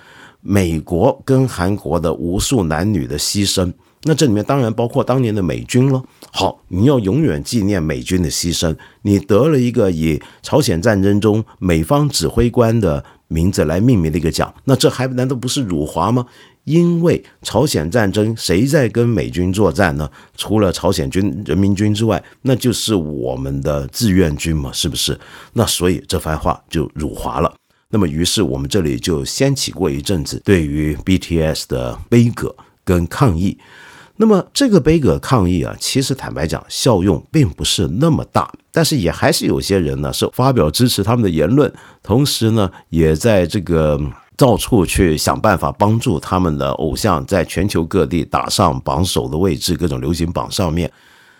[0.47, 6.03] 美国跟韩国的无数男女的牺牲，那这里面当然包括当年的美军了。
[6.31, 16.23] 好，你要永远纪念美军的牺牲，你得了一个以朝鲜战争中美方指挥官的名字来命名的一个奖，那这还难道不是辱华吗？
[16.65, 20.07] 因为朝鲜战争谁在跟美军作战呢？
[20.37, 25.19] 除了朝鲜军人民军之外，那就是我们的志愿军嘛，是不是？
[25.53, 27.51] 那所以这番话就辱华了。
[27.89, 33.57] 那么，于是我们这里就掀起过一阵子对于 BTS 的悲歌跟抗议。
[34.17, 41.71] 那么，这个悲歌抗议啊，其实坦白讲，效用并不是那么大，但是也还是有些人呢是发表支持他们的言论，
[42.01, 43.99] 同时呢，也在这个
[44.37, 50.91] 到处去想办法帮助他们的偶像在全球各地打上榜首的位置，各种流行榜上面。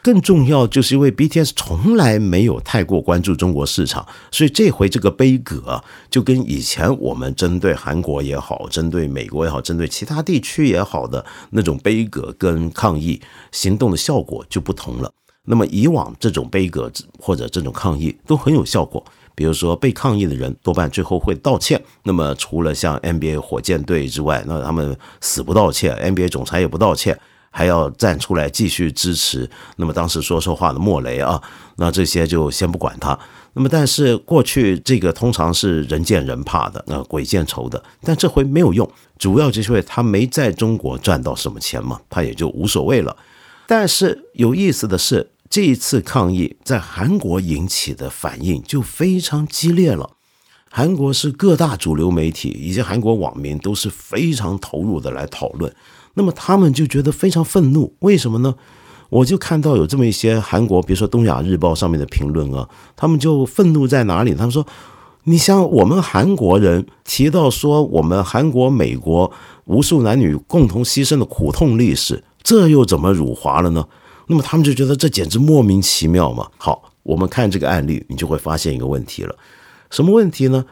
[0.06, 13.20] 更重要，就是因为 BTS 从来没有太过关注中国市场，所以这回这个杯葛就跟以前我们针对韩国也好，针对美国也好，针对其他地区也好的那种杯葛跟抗议
[13.52, 15.12] 行动的效果就不同了。
[15.46, 21.82] 那么以往这种杯葛或者这种抗议都很有效果，比如说被抗议的人多半最后会道歉。
[22.04, 27.20] 那么除了像 NBA 火箭队之外，那他们死不道歉，NBA 总裁也不道歉。
[27.58, 31.42] 还要站出来继续支持，那么当时说说话的莫雷啊，
[31.78, 33.18] 那这些就先不管他。
[33.54, 38.86] 那么但是过去这个通常是人见人怕的，那鬼见愁的，但这回没有用，
[39.18, 43.16] 主要就是因为他没在中国赚到什么钱嘛，他也就无所谓了。
[43.66, 50.12] 但是有意思的是，这一次抗议在韩国引起的反应就非常激烈了。
[50.70, 55.74] 韩国是各大主流媒体以及韩国网民都是非常投入的来讨论，
[56.16, 58.56] 那么他们就觉得非常愤怒，为什么呢？
[59.10, 64.34] 我就看到有这么一些韩国，比如说《东亚日报》上面的评论啊，他们就愤怒在哪里？
[64.34, 64.66] 他们说
[65.26, 69.32] ：“你像我们韩国人提到说，我们韩国、美国
[69.66, 73.86] 无数男女共同牺牲的苦痛历史，这又怎么辱华了呢？”
[74.28, 76.50] 那么他们就觉得这简直莫名其妙嘛。
[76.58, 79.36] 好，我们看这个案例，你就会发现一个问题了。
[79.92, 80.66] 什么问题呢？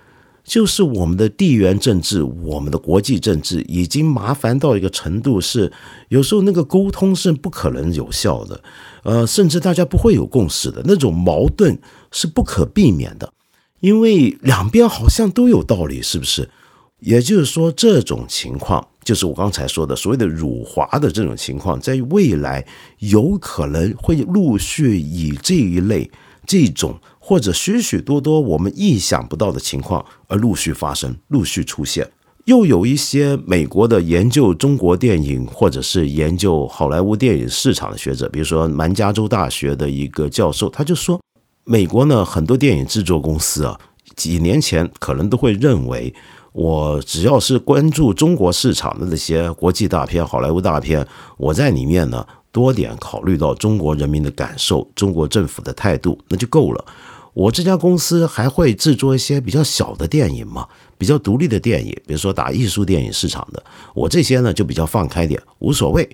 [0.43, 5.71] 就是我们的地缘政治，我们的国际政治已经麻烦到一个程度，是
[6.09, 8.61] 有时候那个沟通是不可能有效的，
[9.03, 11.79] 呃，甚至大家不会有共识的那种矛盾
[12.11, 13.31] 是不可避免的，
[13.79, 16.49] 因为两边好像都有道理，是不是？
[16.99, 22.65] 也就是说，这种情况就是我刚才说的所谓的辱华的这种情况，在未来
[22.99, 26.11] 有可能会陆续以这一类
[26.45, 26.99] 这种。
[27.25, 32.05] 或者许许多多我们意想不到的情况而陆续发生、陆续出现，
[32.43, 41.17] 又有一些美国的研究中国电影或者是研究好莱坞电影市场的学者，比如说南加州大学的一个教授，他就说，
[41.63, 43.79] 美国呢很多电影制作公司啊，
[44.17, 46.13] 几年前可能都会认为，
[46.51, 51.07] 我只要是关注中国市场的那些国际大片、好莱坞大片，
[51.37, 56.83] 我在里面呢多点考虑到中国人民的感受、中国政府的态度，那就够了。
[57.33, 60.67] 我这家公司还会制作一些比较小的电影嘛，
[60.97, 63.63] 比较独立的电影，比如说打艺术电影市场的。
[63.93, 66.07] 我这些呢就比较放开点，无所谓。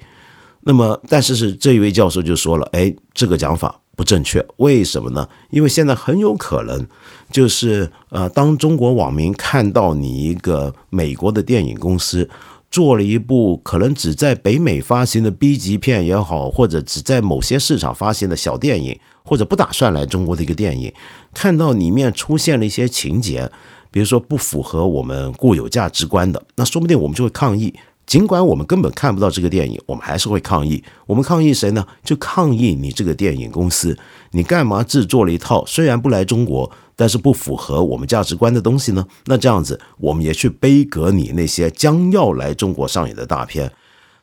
[0.61, 5.27] 那么，但是是这一位教授就说了，哎，这个讲法不正确，为什么呢？
[5.51, 6.85] 因为现在很有可能
[7.31, 12.29] 就是呃，当中国网民看到你一个美国的电影公司
[12.71, 18.99] 做了一部可能只在北美发行的 B 级片也好，或者只在某些市场发行的小电影。
[19.21, 20.91] 或者不打算来中国的一个电影，
[21.35, 23.47] 看到里面出现了一些情节，
[23.91, 27.71] 比如说不符合我们固有价值观的，那说不定我们就会抗议。
[28.07, 30.83] 尽管我们根本看不到这个电影，我们还是会抗议。
[31.05, 31.85] 我们抗议谁呢？
[32.03, 33.95] 就抗议你这个电影公司，
[34.31, 39.07] 你干嘛制作了一套虽然不来中国，但是不符合我们价值观的东西呢？
[39.27, 43.71] 那这样子，我们也去背革你那些将要来中国上演的大片。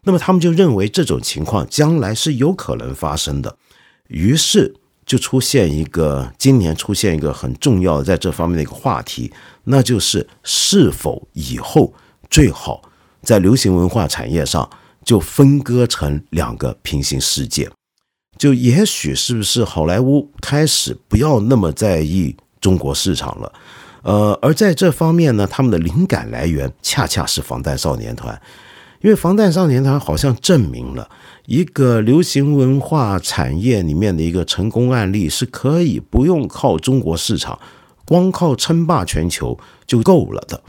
[0.03, 3.57] 那么他们就认为这种情况将来是有可能发生的，
[4.09, 4.75] 于是。
[5.07, 11.95] 就出现一个今年出现一个很重要的在这方面的一个话题，那就是是否以后
[12.29, 12.83] 最好
[13.23, 14.69] 在流行文化产业上
[15.05, 17.71] 就分割成两个平行世界，
[18.37, 22.35] 就也许是不是好莱坞开始不要那么在意
[22.67, 23.53] 中国市场了，
[24.03, 28.43] 呃，而在这方面呢，他们的灵感来源恰恰是防弹少年团，
[29.03, 31.09] 因为防弹少年团好像证明了。
[31.45, 37.57] 一个流行文化产业里面的一个成功案例是可以不用靠中国市场，
[38.05, 40.61] 光靠称霸全球就够了的。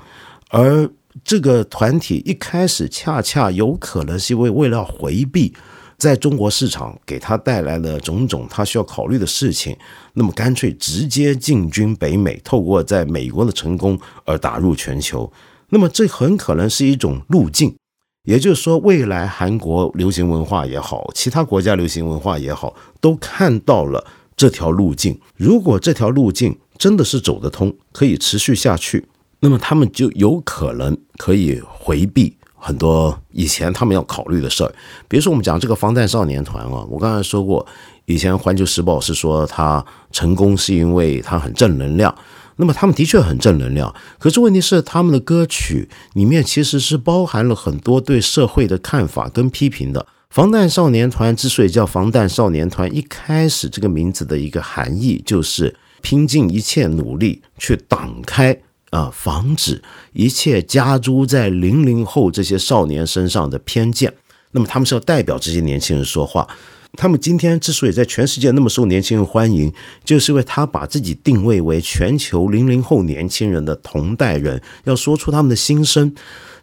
[0.52, 0.88] 而
[1.24, 5.52] 这个团体一开始恰恰有可能是为为了回避
[5.98, 9.76] 在中国市场给他带来的种种他需要考虑的事情，
[10.14, 15.32] 那么干脆直接进军北美，透过在美国的成功而打入全球。
[15.70, 17.76] 那么这很可能是一种路径。
[18.24, 24.06] 也就是说，未来韩国流行文化也好，其他国家流行文化也好，都看到了
[24.36, 25.18] 这条路径。
[25.38, 29.08] 如果这条路径真的是走得通，可以持续下去，
[29.40, 34.74] 那么他们就有可能可以回避很多以前他们要考虑的事儿。
[35.08, 37.66] 比如说，我们讲这个防弹少年团啊，我刚才说过，
[38.06, 42.14] 以前《环球时报》是说他成功是因为他很正能量。
[42.60, 50.08] 那么他们的确很正能量，可是问题是他们的歌曲里面其实是包含了很多对社会的看法跟批评的。
[50.32, 59.82] 防弹少年团之所以叫防弹少年团，一开始这个名字的一个含义就是拼尽一切努力去挡开啊，防止
[60.14, 64.14] 一切加诸在零零后这些少年身上的偏见。
[64.52, 66.48] 那么他们是要代表这些年轻人说话。
[66.94, 69.72] 他们今天之所以在全世界那么受年轻人欢迎，
[70.06, 76.16] 就是因为他把自己定位为全球零零后年轻人的同代人，要说出他们的心声。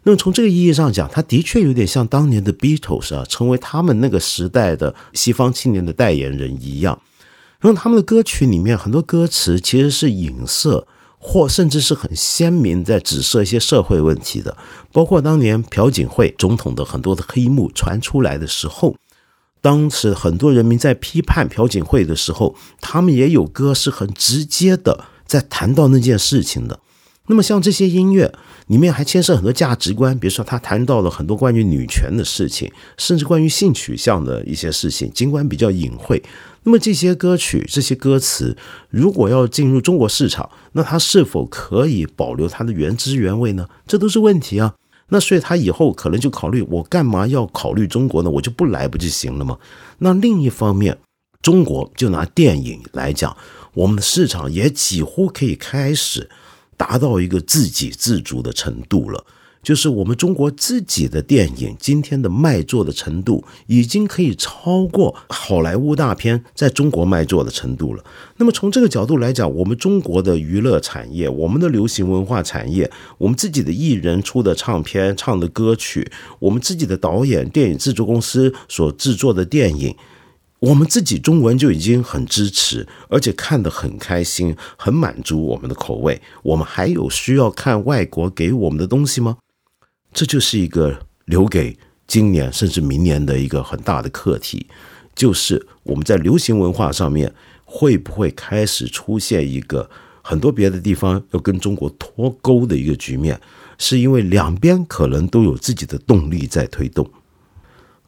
[0.03, 6.99] 那么从这个意义上讲，他的确有点像当年的 Beatles 啊，成为他们那个时代的西方青年的代言人一样。
[7.59, 10.85] 然后他们的歌曲里面很多歌词其实是影射，
[11.27, 14.55] 或甚至是很鲜明在指涉一些社会问题的，
[14.91, 18.95] 包括当年朴槿惠总统的很多的黑幕传出来的时候。
[19.59, 26.79] 当时很多人民在批判朴槿惠的时候，他们也有歌是很直接的在谈到那件事情的。
[27.25, 28.31] 那么像这些音乐
[28.67, 36.21] 里面还牵涉很多价值观，比如说他谈到了很多关于女权的事情，甚至关于性取向的一些事情，尽管比较隐晦。
[36.65, 38.57] 那么这些歌曲、这些歌词，
[38.89, 43.69] 如果要进入中国市场，那它是否可以保留它的原汁原味呢？
[43.87, 44.75] 这都是问题啊。
[45.09, 48.29] 那所以他以后可能就考虑，我干嘛要考虑中国呢？
[48.31, 49.59] 我就不来不就行了吗？
[49.99, 50.97] 那另一方面，
[51.43, 53.37] 中国就拿电影来讲，
[53.75, 56.27] 我们的市场也几乎可以开始
[56.75, 59.23] 达到一个自给自足的程度了。
[59.65, 68.03] 就是我们中国自己的电影今天的卖座的程度，已经可以超过好莱坞大片在中国卖座的程度了。
[68.37, 79.95] 那么从这个角度来讲，我们中国的娱乐产业、我们的流行文化产业、我们自己的艺人出的唱片、唱的歌曲、我们自己的导演、电影制作公司所制作的电影，
[80.59, 86.21] 我们自己中文就已经很支持，而且看得很开心，很满足我们的口味。
[86.43, 89.37] 我们还有需要看外国给我们的东西吗？
[90.15, 94.65] 这就是一个留给今年甚至明年的一个很大的课题，
[95.13, 97.33] 就是我们在流行文化上面
[97.65, 99.89] 会不会开始出现一个
[100.21, 103.37] 很多别的地方要跟中国脱钩的一个局面，
[103.77, 107.05] 是因为两边可能都有自己的动力在推动。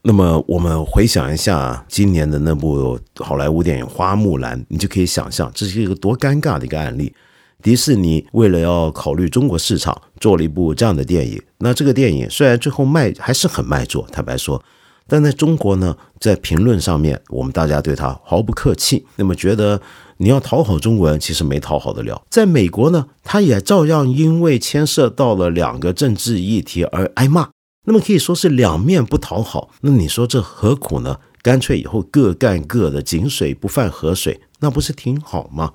[0.04, 7.14] 那么我们回想一下今年的那部好莱坞电影《花木兰》，你就可以想象这是一个多尴尬的一个案例。
[7.62, 11.42] 迪士尼为了要考虑中国市场，做了一部这样的电影。
[11.60, 14.64] 那这个电影虽然最后卖还是很卖座，坦白说，
[15.08, 19.06] 但在中国呢，在评论上面，我们大家对他毫不客气。
[19.16, 19.82] 那么觉得
[20.18, 22.22] 你要讨好中国人，其实没讨好得了。
[22.30, 27.50] 在美国呢，他也照样因为牵涉到了两个政治议题而挨骂。
[27.86, 29.70] 那么可以说是两面不讨好。
[29.82, 31.18] 那你说这何苦呢？
[31.42, 35.72] 干脆以后各干各的，井水不犯河水，那不是挺好吗？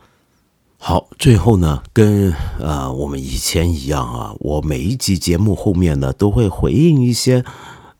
[0.84, 7.44] 好，最后呢，跟呃我们以前一样啊，我每一集节目后面呢都会回应一些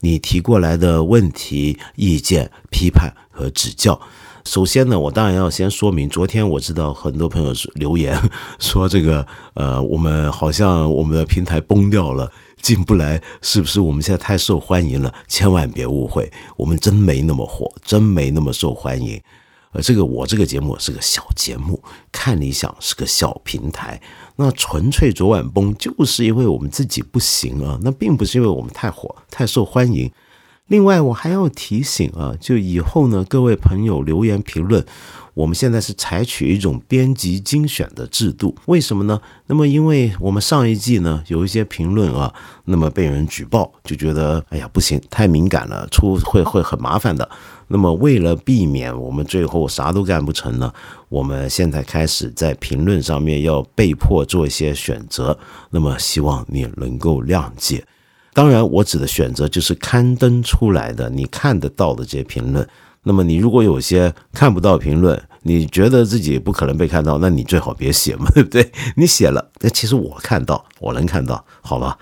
[0.01, 4.01] 你提过来的问题、意见、批判和指教。
[4.45, 8.21] 首先呢，我当然要先说明，昨天我知道很多朋友留言
[8.59, 9.25] 说这个
[9.55, 12.29] 呃，我们好像我们的平台崩掉了，
[12.61, 15.15] 进不来，是不是我们现在太受欢迎了？
[15.29, 19.23] 千万别误会，我们真没那么火，真没那么受欢迎。
[19.73, 24.01] 呃，这个我这个节目是个小节目，看理想是个小平台，
[24.37, 30.11] 那纯粹昨晚崩就是因为我们自己不行啊，那并不是因为我们太火太受欢迎。
[30.69, 34.85] 另外，我还要提醒啊，就以后呢，各位朋友留言评论。
[35.35, 39.21] 我们现在是采取一种编辑精选的制度，为什么呢？
[39.47, 42.33] 那么，因为我们上一季呢有一些评论啊，
[42.67, 47.29] 那么被人举报，就觉得哎呀不行，太敏感了，出会会很麻烦的。
[47.69, 50.71] 那么，为了避免我们最后啥都干不成呢，
[51.09, 55.39] 我们现在开始在评论上面要被迫做一些选择。
[55.71, 57.83] 那么，希望你能够谅解。
[58.35, 62.67] 当然，我指的选择就是刊登出来的，你看得到的这些评论。
[63.05, 68.71] 那么你如果有些看不到评论，你觉得自己不可能被看到，那你最好别写嘛，对不对？
[68.97, 71.99] 你写了，那其实我看到，我能看到，好吧？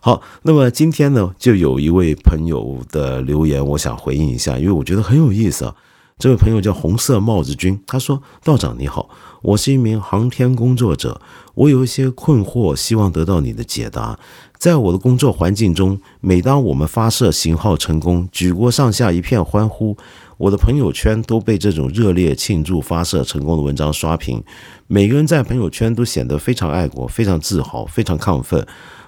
[0.00, 5.74] 好，那么今天呢，就有一位朋友的留言，我想回应一下，因为我觉得很有意思啊。
[6.18, 9.08] 这位朋友叫红色帽子君，他说：“道长你好，
[9.40, 11.18] 我是一名航天工作者，
[11.54, 14.18] 我有一些困惑，希望得到你的解答。”
[14.60, 19.96] 在我的工作环境中，每当我们发射型号成功，举国上下一片欢呼，
[20.36, 24.44] 我的朋友圈都被这种热烈庆祝发射成功的文章刷屏。
[24.86, 28.66] 每个人在朋友圈都显得非常爱国、非常自豪、非常亢奋。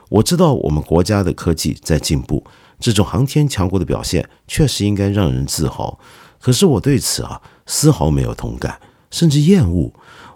[0.08, 2.42] 我知道我们国家的科技在进步，
[2.80, 5.98] 这种航天强国的表现确实应该让人自豪。
[6.40, 8.80] 可是我对此啊丝毫没有同感，
[9.10, 9.92] 甚至厌恶。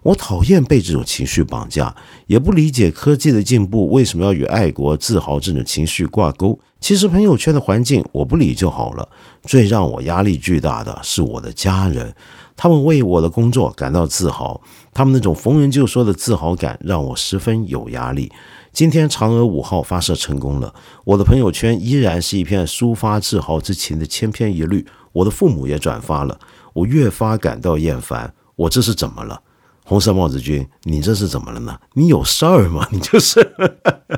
[0.07, 1.93] 我讨厌被这种情绪绑架，
[2.29, 6.57] 也不理解科技的进步为什么要与爱国自豪这种情绪挂钩。
[6.79, 9.09] 其实朋友圈的环境我不理就好了。
[9.43, 12.15] 最让我压力巨大的是我的家人，
[12.55, 14.61] 他们为我的工作感到自豪，
[14.95, 18.31] 他们那种逢人就说的自豪感让我十分有压力。
[18.73, 26.39] 今天嫦娥五号发射成功了，我的朋友圈依然是一片抒发自豪之情的千篇一律，我的父母也转发了，
[26.75, 28.33] 我越发感到厌烦。
[28.55, 29.43] 我这是怎么了？
[29.89, 31.79] 红色帽子君，你这是怎么了呢？
[31.95, 32.87] 你有事儿吗？
[32.91, 33.55] 你就是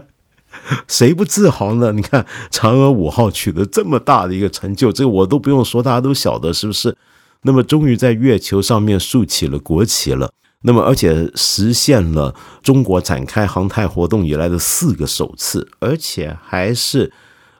[0.89, 1.93] 谁不自豪呢？
[1.93, 6.97] 你看嫦娥五号取得这么大的一个成就，这个我都不用说，大家都晓得是不是？
[7.43, 17.13] 那么终于在月球上面竖起了国旗了，那么而且实现了中国展开航太活动以来的四个首次，而且还是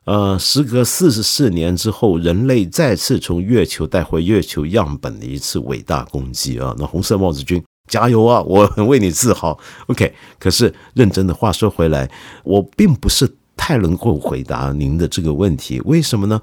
[0.05, 6.75] 呃，时隔四十四年之后，人类再次从月球带回月球样本的一次伟大攻击啊！
[6.79, 7.63] 那红色帽子君。
[7.89, 8.41] 加油啊！
[8.43, 9.59] 我很为你自豪。
[9.87, 12.09] OK，可是认真的话说回来，
[12.45, 15.81] 我并不是太能够回答您的这个问题。
[15.81, 16.41] 为什么呢？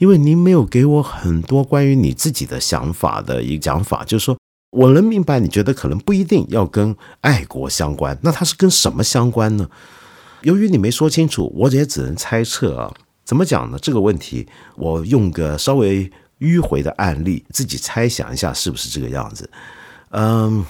[0.00, 4.36] 因为您没有给我很多关于你自己的想法的一个讲法，就是说，
[4.70, 9.68] 我能明白你觉得可能不一定要跟爱国相关，那它是跟什么相关呢？
[10.42, 12.92] 由于你没说清楚，我也只能猜测啊。
[13.24, 13.78] 怎么讲呢？
[13.80, 19.48] 这个问题，我用个稍微迂回的案例，自己猜想一下是不是这个样子。
[20.10, 20.64] 嗯，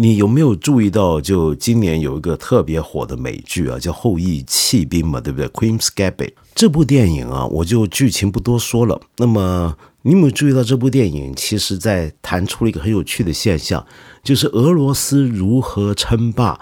[0.00, 9.00] 你有没有注意到，就今年有一个特别火的美剧啊，叫《后羿弃兵》嘛，对不对？Queen's Gambit 这部电影啊，我就剧情不多说了。
[9.16, 13.84] 那么你有没有注意到这部电影，其实在谈出了一个很有趣的现象，
[14.22, 16.60] 就是俄罗斯如何称霸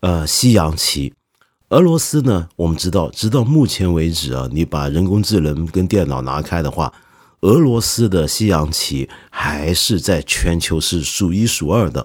[0.00, 1.14] 呃西洋棋。
[1.68, 2.48] 俄罗斯呢？
[2.56, 6.92] 我们知道，直到目前为止啊，你把人工智能跟电脑拿开的话，
[7.42, 12.04] 俄罗斯的西洋棋还是在全球是数一数二的。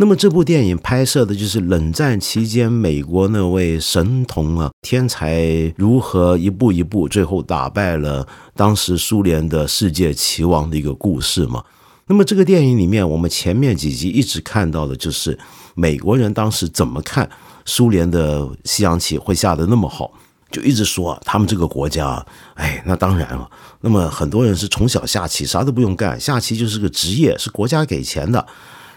[0.00, 5.44] 那么这部电影拍摄的就是冷战期间美国那位神童啊，天才
[5.76, 8.26] 如何一步一步最后打败了
[8.56, 11.62] 当时苏联的世界棋王的一个故事嘛。
[12.06, 15.38] 那么这个电影里面，我们前面几集一直看到的就是
[15.74, 17.28] 美国人当时怎么看。
[17.66, 20.10] 苏联的西洋棋会下得那么好，
[20.50, 22.24] 就一直说他们这个国家，
[22.54, 23.46] 哎，那当然了。
[23.82, 28.46] 那么很多人是从小下棋，啥都不用干，下棋就是个职业，是国家给钱的。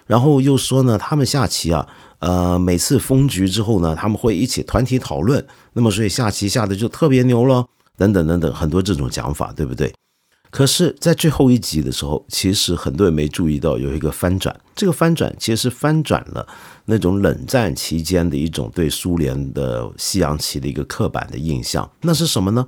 [0.05, 1.87] 然后又说呢，他们下棋啊，
[2.19, 7.65] 呃，每次封局之后呢，他们会一起团体讨论，那么所以下棋下的就特别牛了，
[7.97, 9.93] 等等等等，很多这种讲法，对不对？
[10.49, 14.55] 可是，在最后一集的时候，其实很多人没注意到有一个翻转。
[14.75, 16.47] 这个翻转其实是翻转了
[16.85, 21.89] 那种冷战期间的一种对苏联的西洋棋的一个刻板的印象。
[22.01, 22.67] 那是什么呢？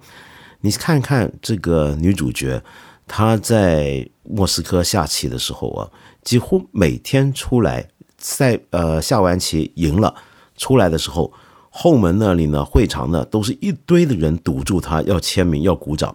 [0.61, 2.59] 你看看这个女主角，
[3.05, 5.88] 她在莫斯科下棋的时候啊，
[6.26, 10.13] 几乎每天出来赛，呃，下完棋赢了
[10.57, 11.32] 出来的时候，
[11.69, 16.13] 后门那里呢，会场呢，都是一堆的人堵住他，要签名，要鼓掌。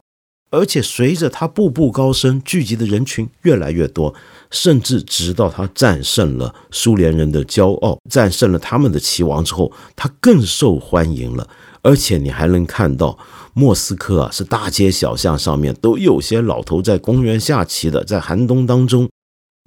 [0.51, 4.13] 而且随着他步步高升，聚集的人群越来越多，
[4.51, 11.49] 甚至直到他战胜了苏联人的骄傲，战胜了他们的棋王之后，他更受欢迎了。
[11.83, 13.17] 而且你还能看到，
[13.55, 19.09] 莫斯科啊，是大街小巷上面都有些老头在公园下棋的，在寒冬当中。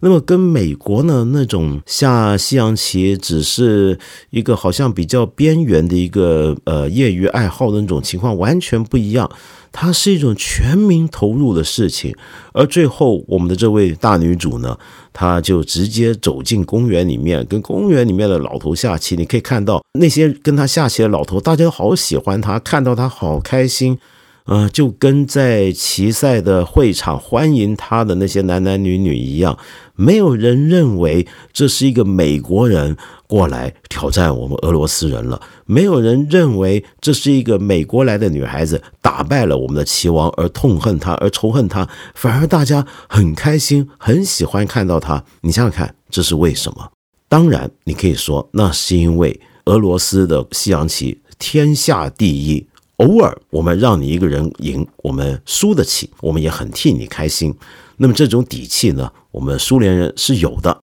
[0.03, 3.97] 那么跟美国呢那种下西洋棋只是
[4.31, 9.31] 一个好像比较边缘的一个呃业余爱好的那种情况完全不一样。
[9.71, 12.13] 它是一种全民投入的事情，
[12.51, 14.77] 而最后我们的这位大女主呢，
[15.11, 19.15] 她就直接走进公园里面，跟公园里面的老头下棋。
[19.15, 23.97] 你可以看到那些跟她下棋的老头，大家都好喜欢她，看到她好开心。
[24.45, 29.57] 呃，就跟在棋赛的会场欢迎他的那些男男女女一样，
[29.95, 45.23] 没有人认为这是一个美国人过来挑战我们俄罗斯人了，没有人认为这是一个美国来的女孩子打败了我们的棋王而痛恨他而仇恨他，反而大家很开心，很喜欢看到他。
[45.39, 46.91] 你想想看，这是为什么？
[47.29, 52.67] 当然，你可以说那是因为俄罗斯的西洋棋天下第一。
[52.97, 57.53] 偶尔我们让你一个人赢，我们输得起，我们也很替你开心。
[57.97, 60.79] 那么这种底气呢，我们苏联人是有的。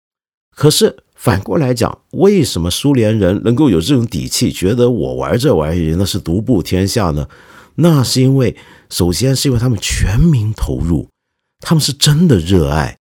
[0.56, 7.28] 可是反过来讲，为什么苏联人能够有这种底气，觉得我玩这玩意那是独步天下呢？
[7.76, 8.56] 那是因为，
[8.90, 11.08] 首先是因为他们全民投入，
[11.60, 12.96] 他们是真的热爱。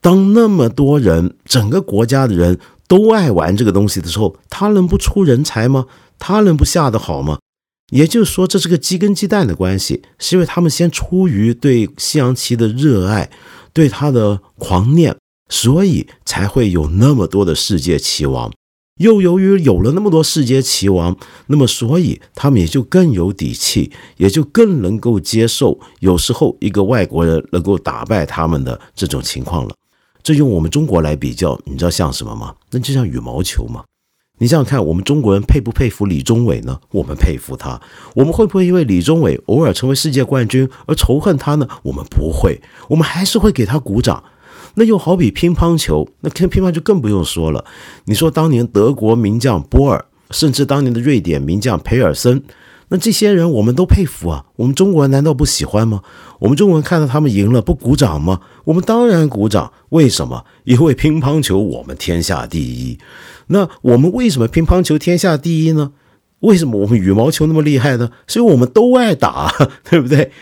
[0.00, 5.86] 当那么多人，整个国家的人都爱玩这个东西的时候，他能不出人才吗？
[6.18, 7.38] 他能不下得好吗？
[7.90, 13.30] 也就是说，这是个鸡跟鸡蛋的关系，是因为他们先出于对西洋棋的热爱，
[13.72, 15.16] 对他的狂念，
[15.48, 18.52] 所以才会有那么多的世界棋王。
[18.98, 21.16] 又由于有了那么多世界棋王，
[21.46, 29.74] 那么所以他们也就更有底气，也就更能够接受有时候一个外国人能够打败他们的这种情况了。
[30.22, 32.54] 这用我们中国来比较，你知道像什么吗？
[32.70, 33.82] 那就像羽毛球嘛。
[34.42, 36.80] 你想想看，我们中国人佩不佩服李宗伟呢？
[36.92, 37.78] 我们佩服他。
[38.14, 41.68] 我们会不会因为李宗伟偶尔成为世界冠军而仇恨他呢？
[41.82, 44.24] 我们不会，我们还是会给他鼓掌。
[44.76, 47.66] 那又好比乒乓球，那乒乓球更不用说了。
[48.06, 52.42] 你说当年德国名将波尔，甚至当年的瑞典名将培尔森。
[52.90, 56.02] 那这些人我们都佩服啊，我们中国人难道不喜欢吗？
[56.40, 58.40] 我们中国人看到他们赢了不鼓掌吗？
[58.64, 59.72] 我们当然鼓掌。
[59.90, 60.44] 为什么？
[60.64, 62.98] 因为乒乓球我们天下第一。
[63.46, 65.92] 那我们为什么乒乓球天下第一呢？
[66.40, 68.10] 为什么我们羽毛球那么厉害呢？
[68.26, 69.52] 是因为我们都爱打，
[69.88, 70.32] 对不对？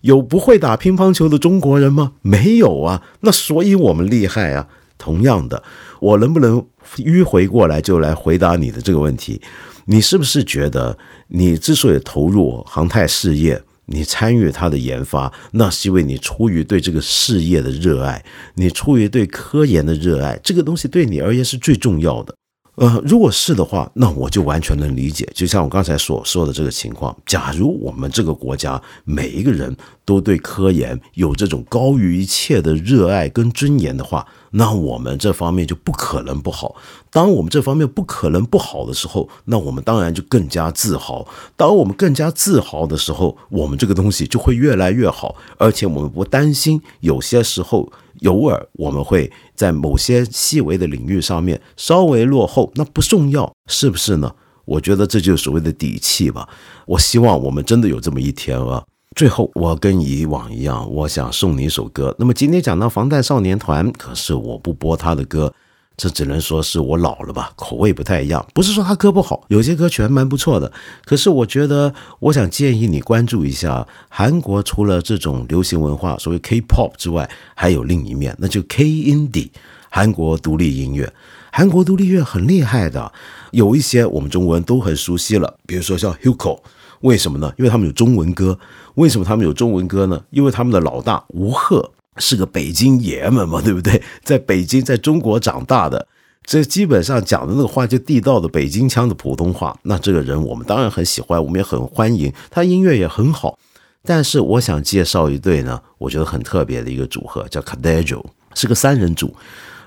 [0.00, 2.12] 有不会打乒乓球的中国人吗？
[2.22, 3.02] 没有啊。
[3.20, 4.68] 那所以我们厉害啊。
[4.96, 5.62] 同样的，
[6.00, 6.64] 我能不能
[6.96, 9.42] 迂回过来就来回答你的这个问题？
[9.86, 10.96] 你是不是觉得
[11.28, 22.34] 你之所以投入航太事业，你参与它的研发，那是因为你出于对这个事业的热爱，你出于对科研的热爱，这个东西对你而言是最重要的。
[22.76, 25.28] 呃，如果是的话，那我就完全能理解。
[25.32, 36.74] 就像我刚才所说的这个情况，假如我们这个国家每一个人都对科研有这种高于一切的热爱跟尊严的话，那我们这方面就不可能不好。
[37.12, 41.24] 当我们这方面不可能不好的时候，那我们当然就更加自豪。
[41.56, 47.92] 当我们更加自豪的时候，我们这个东西就会越来越好，而且我们不担心有些时候。
[48.26, 54.34] 偶尔我们会在某些细微的领域上面稍微落后，那不重要，是不是呢？
[54.64, 56.48] 我觉得这就是所谓的底气吧。
[56.86, 58.82] 我希望我们真的有这么一天啊。
[59.14, 62.14] 最后，我跟以往一样，我想送你一首歌。
[62.18, 65.52] 那么今天讲到防弹少年团，可是我不播他的歌。
[65.96, 68.44] 这只能说是我老了吧，口味不太一样。
[68.52, 70.72] 不是说他歌不好，有些歌曲还蛮不错的。
[71.04, 79.50] 可是我觉得，我想建议你关注一下韩国，除了这种流行文化，所谓 K-pop 之外，还有另一面，那就 K-indie，
[79.88, 81.12] 韩国独立音乐。
[81.52, 83.12] 韩国独立乐很厉害的，
[83.52, 86.58] 有一些我们中国人都很熟悉了，比如说像 Hugo，
[87.02, 87.52] 为什么呢？
[87.56, 88.58] 因为他们有中文歌。
[88.94, 90.20] 为什么他们有中文歌呢？
[90.30, 91.92] 因为他们的老大吴赫。
[92.18, 94.02] 是个北京爷们嘛，对不对？
[94.22, 96.06] 在北京，在中国长大的，
[96.44, 99.76] 这基本上讲的那个话就地道的北京腔的普通话。
[99.82, 103.58] 那这个人我们当然很喜欢，我们也很欢迎，他音乐也很好。
[104.06, 109.34] 但是我想介绍一对呢，我觉得很特别的一个组合，叫 c a d e j o 是个三人组。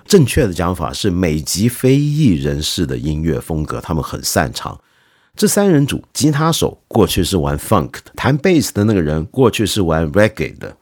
[0.05, 4.79] 正确的讲法是美籍非裔人士的音乐风格，他们很擅长。
[5.35, 10.75] 这三人组，吉他手过去是玩 funk 的，弹贝斯的那个人过去是玩 reggae 的。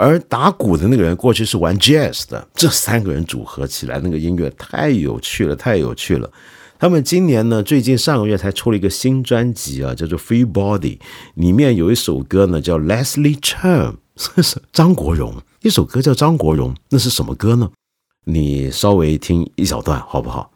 [0.00, 6.30] 而打鼓的那个人过去是玩 jazz 的，这三个人组合起来，那个音乐太有趣了，太有趣了。
[6.78, 10.96] 他们今年呢，最近上个月才出了一个新专辑啊，叫做《Free Body》，
[11.34, 17.70] 里面有一首歌呢叫 Leslie Cheung， 是张国荣，一首歌叫张国荣，那是什么歌呢？
[18.24, 20.50] 你稍微听一小段好不好？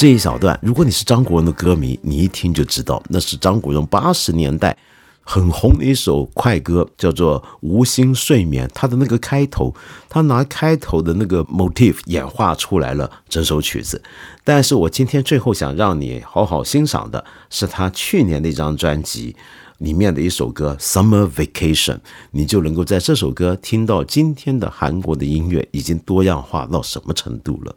[0.00, 4.74] 这一小段，如果你是张国荣的歌迷，你一听就知道，那是张国荣八十年代
[5.20, 8.66] 很红的一首快歌，叫做《无心睡眠》。
[8.72, 9.74] 他的那个开头，
[10.08, 14.02] 他拿开头的那个 motif 演化出来了整首曲子。
[14.42, 19.36] 但是我今天最后想让你好好欣赏的是他去年的一张专辑
[19.76, 21.96] 里面的一首歌《Summer Vacation》，
[22.30, 27.76] 你就能够在这首歌听到今天的韩国的音乐已经多样化到什么程度了。